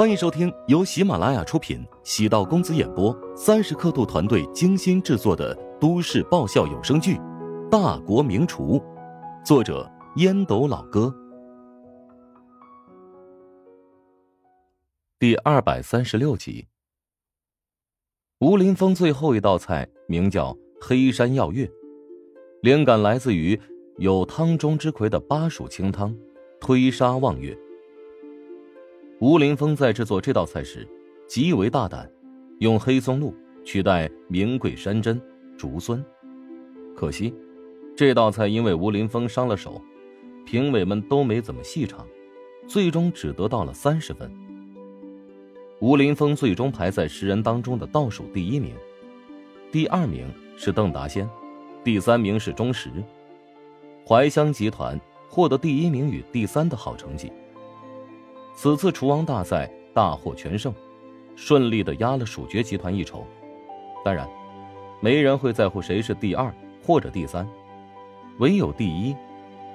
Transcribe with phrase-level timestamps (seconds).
[0.00, 7.16] 欢迎收听由喜马拉雅出品、喜道公子演播、三十刻度团队精心制作的都市爆笑有声剧
[7.68, 8.78] 《大国名厨》，
[9.44, 9.86] 作者
[10.16, 11.14] 烟斗老哥，
[15.18, 16.66] 第二百三十六集。
[18.38, 21.70] 吴林峰最后一道菜名叫黑山药月，
[22.62, 23.60] 灵感来自于
[23.98, 26.16] 有汤中之魁的巴蜀清汤，
[26.58, 27.54] 推沙望月。
[29.20, 30.88] 吴林峰在制作这道菜时，
[31.28, 32.10] 极为大胆，
[32.60, 35.20] 用黑松露取代名贵山珍、
[35.58, 36.02] 竹荪。
[36.96, 37.34] 可惜，
[37.94, 39.78] 这道菜因为吴林峰伤了手，
[40.46, 42.06] 评委们都没怎么细尝，
[42.66, 44.32] 最终只得到了三十分。
[45.80, 48.74] 吴林峰最终排在十人当中的倒数第一名，
[49.70, 51.28] 第二名是邓达先，
[51.84, 52.90] 第三名是钟石。
[54.02, 54.98] 怀香集团
[55.28, 57.30] 获得第一名与第三的好成绩。
[58.54, 60.72] 此次厨王大赛大获全胜，
[61.34, 63.24] 顺利的压了蜀爵集团一筹。
[64.04, 64.28] 当然，
[65.00, 66.54] 没人会在乎谁是第二
[66.86, 67.48] 或者第三，
[68.38, 69.16] 唯有第一，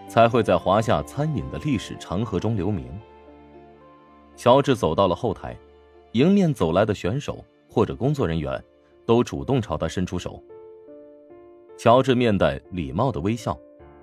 [0.07, 2.85] 才会在华夏餐饮的历史长河中留名。
[4.35, 5.57] 乔治走到了后台，
[6.11, 8.63] 迎面走来的选手或者工作人员，
[9.05, 10.41] 都主动朝他伸出手。
[11.77, 13.57] 乔治面带礼貌的微笑，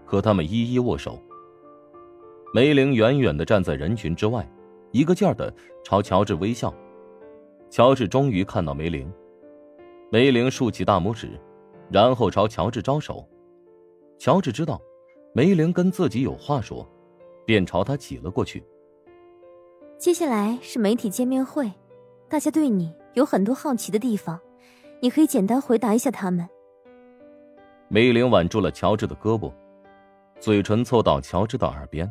[0.05, 1.19] 和他们一一握手。
[2.53, 4.45] 梅玲远远的站在人群之外。
[4.93, 6.73] 一个劲儿的朝乔治微笑，
[7.71, 9.11] 乔治终于看到梅玲，
[10.11, 11.31] 梅玲竖起大拇指，
[11.91, 13.27] 然后朝乔治招手。
[14.19, 14.81] 乔治知道
[15.35, 16.87] 梅玲跟自己有话说，
[17.47, 18.63] 便朝他挤了过去。
[19.99, 21.73] 接下来是媒体见面会，
[22.29, 24.39] 大家对你有很多好奇的地方，
[25.01, 26.47] 你可以简单回答一下他们。
[27.89, 29.51] 梅玲挽住了乔治的胳膊，
[30.39, 32.11] 嘴唇凑到乔治的耳边。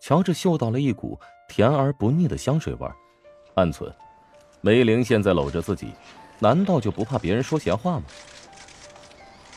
[0.00, 2.88] 乔治嗅到了一股甜而不腻的香水味
[3.54, 3.92] 暗存：
[4.60, 5.88] 梅玲现在搂着自己，
[6.38, 8.04] 难道就不怕别人说闲话吗？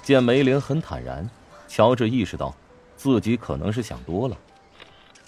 [0.03, 1.29] 见梅玲很坦然，
[1.67, 2.55] 乔治意识到
[2.95, 4.37] 自己可能是想多了。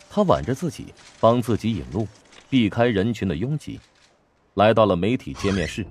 [0.09, 2.07] 他挽着自己，帮自己引路，
[2.49, 3.79] 避开人群的拥挤，
[4.53, 5.85] 来到了媒体见面室。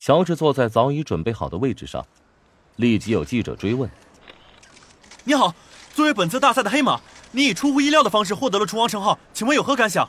[0.00, 2.04] 乔治坐在早已准备好的位置上，
[2.76, 3.88] 立即有记者追问
[5.22, 5.54] ：“你好，
[5.94, 7.00] 作为本次大赛的黑马。”
[7.34, 10.06] 你以出乎意料的方式获得了厨王称号，请问有何感想？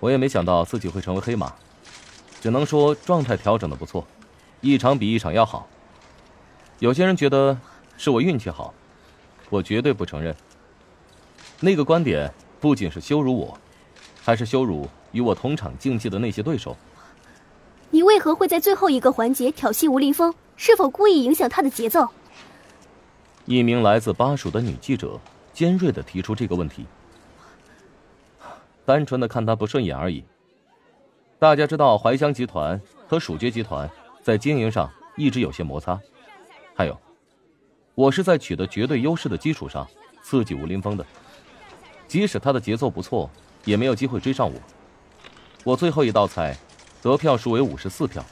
[0.00, 1.50] 我也没想到自己会成为黑马，
[2.42, 4.06] 只能说状态调整的不错，
[4.60, 5.66] 一场比一场要好。
[6.78, 7.58] 有些人觉得
[7.96, 8.74] 是我运气好，
[9.48, 10.36] 我绝对不承认。
[11.58, 13.58] 那个观点不仅是羞辱我，
[14.22, 16.76] 还是羞辱与我同场竞技的那些对手。
[17.88, 20.34] 你为何会在最后一个环节挑衅吴林峰？
[20.58, 22.10] 是否故意影响他的节奏？
[23.52, 25.20] 一名来自巴蜀的女记者。
[25.52, 26.86] 尖锐的提出这个问题，
[28.86, 30.24] 单纯的看他不顺眼而已。
[31.38, 33.88] 大家知道怀香集团和蜀爵集团
[34.22, 36.00] 在经营上一直有些摩擦，
[36.74, 36.98] 还有，
[37.94, 39.86] 我是在取得绝对优势的基础上
[40.22, 41.04] 刺激吴林峰的，
[42.08, 43.28] 即使他的节奏不错，
[43.66, 44.58] 也没有机会追上我。
[45.64, 46.56] 我最后一道菜
[47.02, 48.24] 得票数为五十四票。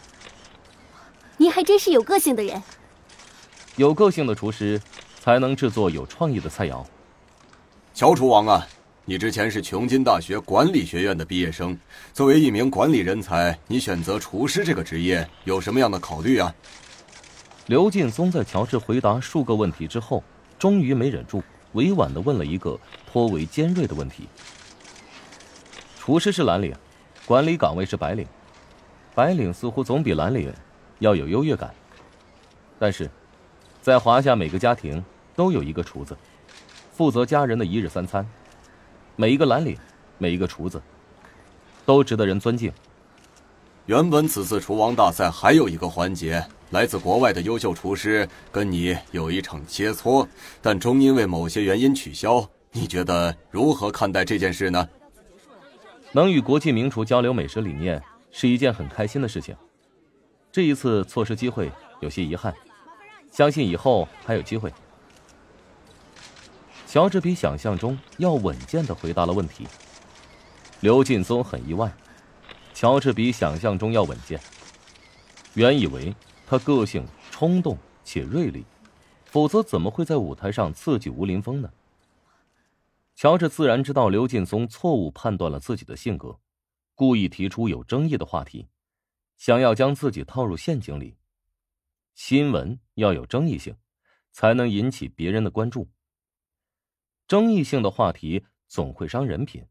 [1.37, 2.63] 您还真是有个性的人。
[3.77, 4.81] 有个性的厨师
[5.21, 6.83] 才能制作有创意的菜肴。
[7.93, 8.67] 乔厨王啊，
[9.05, 11.79] 你之前是琼金大学管理学院的毕业生，
[12.15, 16.55] 作为一名管理人才，你选择厨师这个职业有什么样的考虑啊？
[17.67, 20.25] 刘劲松在乔治回答数个问题之后，
[20.59, 21.43] 终于没忍住，
[21.73, 22.81] 委婉的问了一个
[23.13, 24.27] 颇为尖锐的问题：
[25.99, 26.75] 厨师是蓝领，
[27.27, 28.27] 管理岗位是白领，
[29.15, 30.51] 白领似乎总比蓝领
[31.01, 31.71] 要有优越感。
[32.79, 33.11] 但是，
[33.81, 35.03] 在华夏每个家庭
[35.35, 36.17] 都有一个厨子。
[36.93, 38.27] 负责家人的一日三餐，
[39.17, 39.77] 每一个蓝领，
[40.19, 40.83] 每一个厨子，
[41.87, 42.71] 都值得人尊敬。
[43.87, 50.29] 原本此次厨王大赛还有一个环节，来自国外的优秀厨师跟你有一场切磋，
[50.61, 52.47] 但终因为某些原因取消。
[52.73, 54.87] 你觉得如何看待这件事呢？
[56.13, 58.01] 能与国际名厨交流美食理念
[58.31, 59.57] 是一件很开心的事情。
[60.53, 62.55] 这一次错失机会有些遗憾，
[63.31, 64.73] 相信以后还有机会。
[66.87, 69.67] 乔治比想象中要稳健的回答了问题。
[70.81, 71.93] 刘劲松很意外，
[72.75, 74.41] 乔治比想象中要稳健。
[75.55, 76.15] 原以为
[76.47, 78.65] 他个性冲动且锐利，
[79.27, 81.71] 否则怎么会在舞台上刺激吴林峰呢？
[83.15, 86.39] 乔治自然知道刘劲松错误判断了自己的性格，
[86.95, 88.67] 故意提出有争议的话题，
[89.37, 91.17] 想要将自己套入陷阱里。
[92.23, 93.79] 新闻要有争议性，
[94.31, 95.91] 才能引起别人的关注。
[97.27, 99.67] 争议性的话题总会伤人品。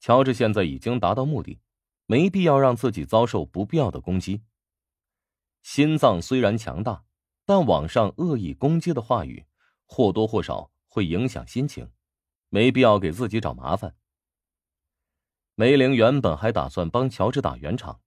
[0.00, 1.60] 乔治现在已经达到目的，
[2.06, 4.42] 没必要让自己遭受不必要的攻击。
[5.62, 7.04] 心脏虽然强大，
[7.44, 9.46] 但网上恶意攻击的话语
[9.86, 11.88] 或多或少会影响心情，
[12.48, 13.96] 没必要给自己找麻烦。
[15.54, 18.00] 梅玲原本还打算帮乔治打圆场，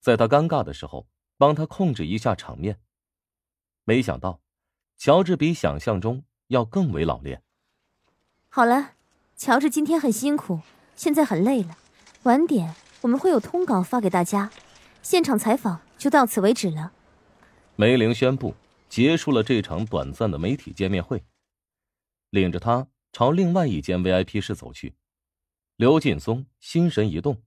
[0.00, 2.78] 在他尴尬的时候帮他控制一下场面，
[3.84, 4.42] 没想到
[4.98, 7.42] 乔治比想象中要更为老练。
[8.50, 8.94] 好了，
[9.36, 10.60] 乔治今天很辛苦。
[10.96, 11.78] 现在很累了，
[12.24, 14.50] 晚点我们会有通稿发给大家，
[15.00, 16.92] 现场采访就到此为止了。
[17.76, 18.52] 梅玲宣布
[18.88, 21.24] 结束了这场短暂的媒体见面会，
[22.30, 24.96] 领着他朝另外一间 VIP 室走去。
[25.76, 27.40] 刘劲松心神一动，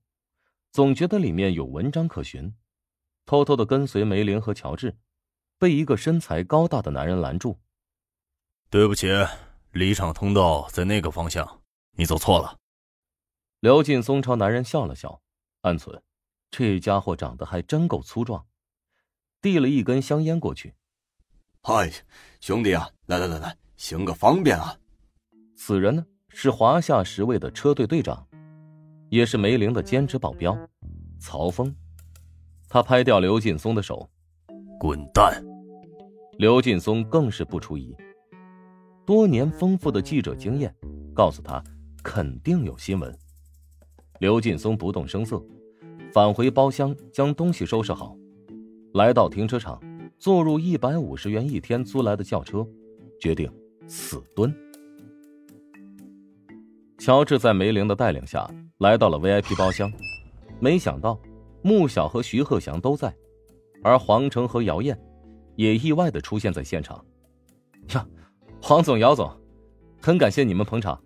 [0.71, 2.55] 总觉得里面有文章可寻，
[3.31, 4.93] 偷偷的跟随梅林和乔治，
[5.57, 7.57] 被一个身材高大的男人拦住。
[8.69, 9.07] 对不起，
[9.71, 11.61] 离场通道在那个方向，
[11.91, 12.57] 你走错了。
[13.61, 15.21] 刘劲松朝男人笑了笑，
[15.61, 16.03] 暗存：
[16.49, 18.45] 这家伙长得还真够粗壮。
[19.41, 20.73] 递了一根香烟过去。
[21.61, 21.89] 嗨，
[22.41, 24.77] 兄弟啊，来来来来，行个方便啊！
[25.55, 28.27] 此人呢是华夏十位的车队队长，
[29.09, 30.57] 也是梅林的兼职保镖，
[31.17, 31.73] 曹峰。
[32.73, 34.09] 他拍掉刘劲松的手，
[34.79, 35.43] 滚蛋！
[36.37, 37.93] 刘劲松更是不出疑，
[39.05, 40.73] 多年丰富的记者经验
[41.13, 41.61] 告诉他，
[42.01, 43.13] 肯定有新闻。
[44.21, 45.43] 刘劲松不动声色，
[46.13, 48.15] 返回包厢将东西收拾好，
[48.93, 49.77] 来到停车场，
[50.17, 52.65] 坐入一百五十元一天租来的轿车，
[53.19, 53.51] 决定
[53.85, 54.55] 死蹲。
[56.97, 59.91] 乔治在梅玲的带领下来到了 VIP 包厢，
[60.61, 61.19] 没想到
[61.61, 63.13] 穆晓和徐鹤祥都在，
[63.83, 64.97] 而黄成和姚燕
[65.55, 67.03] 也意外的出现在现场。
[67.93, 68.05] 呀，
[68.61, 69.31] 黄总、姚总，
[70.01, 71.01] 很感谢你们捧场。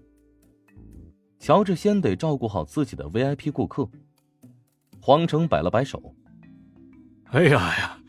[1.39, 3.87] 乔治先得照顾好自己的 VIP 顾客。
[5.01, 6.01] 黄成摆了摆手
[7.29, 7.99] ：“哎呀呀，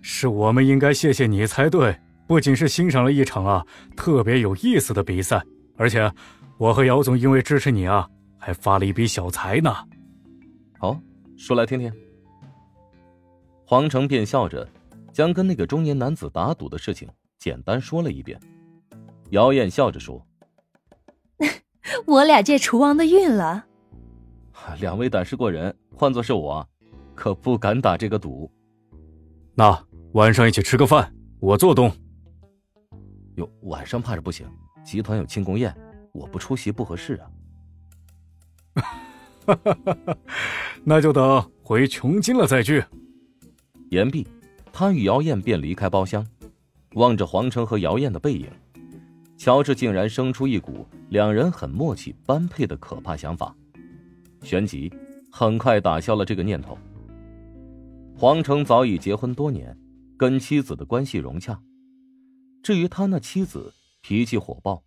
[0.00, 1.98] 是我们应该谢谢你才对。
[2.26, 3.66] 不仅是欣赏了一场啊
[3.96, 5.42] 特别有意思的比赛，
[5.76, 6.10] 而且
[6.56, 8.08] 我和姚总因为支持你啊，
[8.38, 9.74] 还发了一笔小财呢。”
[10.78, 10.98] 好，
[11.36, 11.92] 说来听听。
[13.66, 14.68] 黄成便笑着，
[15.12, 17.08] 将跟那个中年男子打赌的事情
[17.38, 18.38] 简单说了一遍。
[19.30, 20.24] 姚燕笑着说。
[22.06, 23.66] 我俩借厨王的运了，
[24.80, 26.66] 两位胆识过人，换作是我，
[27.14, 28.50] 可不敢打这个赌。
[29.54, 31.92] 那晚上一起吃个饭，我做东。
[33.36, 34.46] 哟，晚上怕是不行，
[34.84, 35.74] 集团有庆功宴，
[36.12, 37.30] 我不出席不合适啊。
[39.46, 40.16] 哈哈哈哈
[40.86, 42.84] 那就等回琼金了再聚。
[43.90, 44.26] 言毕，
[44.70, 46.26] 他与姚燕便离开包厢，
[46.92, 48.46] 望着黄成和姚燕的背影。
[49.38, 53.56] 乔治竟然生出一股两人很默契、般配的可怕想法，
[54.42, 54.92] 旋即
[55.32, 56.76] 很快打消了这个念头。
[58.16, 59.76] 黄成早已结婚多年，
[60.18, 61.60] 跟妻子的关系融洽。
[62.62, 63.72] 至于他那妻子
[64.02, 64.84] 脾气火爆，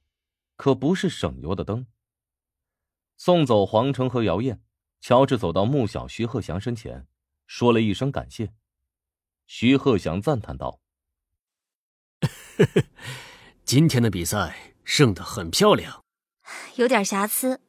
[0.55, 1.87] 可不是省油的灯。
[3.17, 4.61] 送走黄成和姚燕，
[4.99, 7.07] 乔治走到穆小徐鹤祥身前，
[7.45, 8.53] 说了一声感谢。
[9.45, 10.79] 徐鹤祥赞叹道
[12.21, 12.83] ：“呵呵。”
[13.63, 16.05] 今天的比赛胜得很漂亮，
[16.75, 17.61] 有点瑕疵，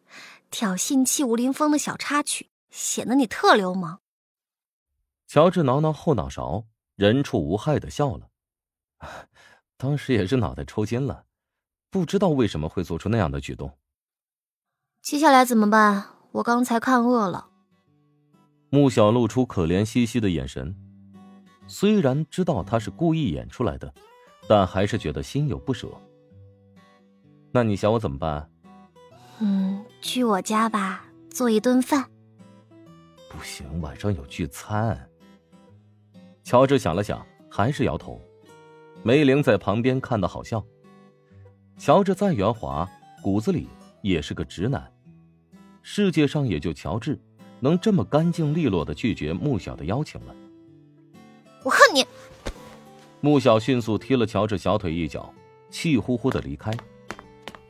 [0.51, 4.01] 挑衅气无林风的小插曲，显得你特流氓。
[5.27, 8.31] 乔治挠挠后脑勺，人畜无害的笑了。
[9.77, 11.27] 当时也是脑袋抽筋了，
[11.91, 13.79] 不知道为什么会做出那样的举动。
[15.03, 16.18] 接下来怎么办？
[16.33, 17.49] 我刚才看饿了。
[18.71, 20.77] 穆小露出可怜兮兮的眼神，
[21.67, 23.93] 虽然知道他是故意演出来的。
[24.51, 25.87] 但还是觉得心有不舍。
[27.53, 28.51] 那你想我怎么办？
[29.41, 32.11] 嗯，去我家吧，做一顿饭。
[33.29, 35.07] 不行，晚上有聚餐。
[36.43, 38.19] 乔治想了想，还是摇头。
[39.03, 40.65] 梅玲在旁边看的好笑。
[41.77, 42.89] 乔治再圆滑，
[43.23, 43.69] 骨子里
[44.01, 44.91] 也是个直男。
[45.91, 47.19] 世界上也就乔治
[47.61, 50.37] 能这么干净利落的拒绝穆小的邀请了。
[51.65, 52.05] 我恨你！
[53.23, 55.33] 穆小迅速踢了乔治小腿一脚，
[55.71, 56.71] 气呼呼的离开。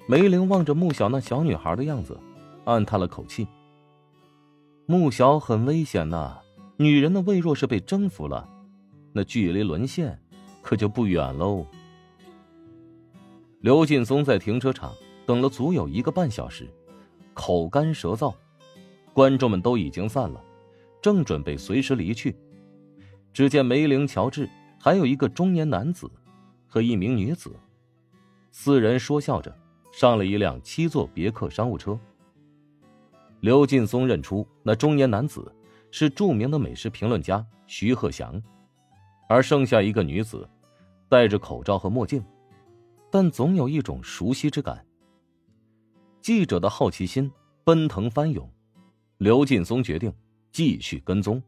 [0.08, 2.18] 梅玲望着穆小那小女孩的样子，
[2.64, 3.46] 暗叹了口气。
[4.86, 6.38] 穆小很危险呐，
[6.76, 8.48] 女人的胃若是被征服了，
[9.12, 10.20] 那距离沦陷
[10.60, 11.64] 可就不远喽。
[13.60, 14.92] 刘劲松在停车场
[15.24, 16.68] 等了足有一个半小时，
[17.38, 18.34] 口干舌燥，
[19.12, 20.42] 观众们都已经散了，
[21.00, 22.36] 正准备随时离去，
[23.32, 24.50] 只见梅林、乔治。
[24.80, 26.10] 还有一个中年男子
[26.66, 27.54] 和一名女子，
[28.50, 29.56] 四人说笑着
[29.92, 31.98] 上了一辆七座别克商务车。
[33.40, 35.52] 刘劲松认出那中年男子
[35.92, 38.42] 是著名的美食评论家徐鹤祥，
[39.28, 40.48] 而剩下一个女子，
[41.08, 42.20] 戴着口罩和墨镜，
[43.12, 44.84] 但总有一种熟悉之感。
[46.28, 47.32] 记者的好奇心
[47.64, 48.52] 奔腾翻涌，
[49.16, 50.12] 刘劲松决定
[50.52, 51.42] 继续跟踪。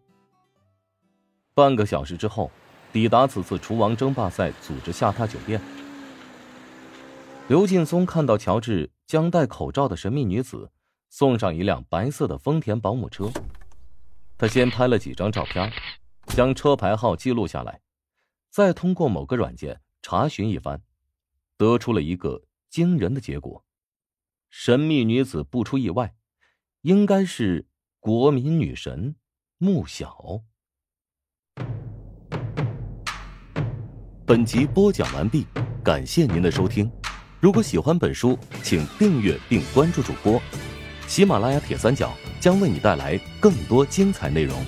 [1.52, 2.50] 半个小时之后，
[2.90, 5.60] 抵达此次厨王争霸赛组织下榻酒店。
[7.46, 10.70] 刘劲松看到乔治将戴口罩的神秘女子
[11.10, 13.30] 送上一辆白色的丰田保姆车，
[14.38, 15.70] 他先拍了几张照片，
[16.28, 17.82] 将车牌号记录下来，
[18.49, 20.80] 再通过某个软件查询一番，
[21.58, 23.62] 得出了一个惊人的结果：
[24.50, 26.12] 神秘女子不出意外，
[26.83, 27.69] 应该是
[28.00, 29.14] 国民女神
[29.59, 30.42] 穆小。
[34.26, 35.47] 本集播讲完毕，
[35.85, 36.90] 感谢您的收听。
[37.38, 40.42] 如果喜欢本书，请订阅并关注主播。
[41.07, 44.61] 喜马拉雅铁三角将为你带来更多精彩内容。